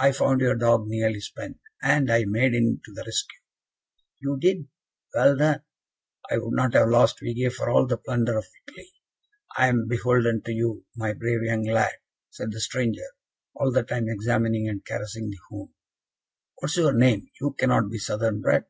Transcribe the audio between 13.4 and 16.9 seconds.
all the time examining and caressing the hound. "What is